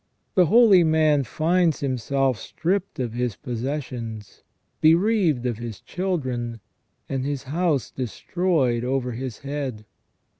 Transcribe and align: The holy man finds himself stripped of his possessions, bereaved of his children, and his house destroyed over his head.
The 0.33 0.47
holy 0.47 0.83
man 0.83 1.23
finds 1.25 1.81
himself 1.81 2.39
stripped 2.39 2.97
of 2.97 3.13
his 3.13 3.35
possessions, 3.35 4.41
bereaved 4.81 5.45
of 5.45 5.59
his 5.59 5.79
children, 5.79 6.59
and 7.07 7.23
his 7.23 7.43
house 7.43 7.91
destroyed 7.91 8.83
over 8.83 9.11
his 9.11 9.41
head. 9.45 9.85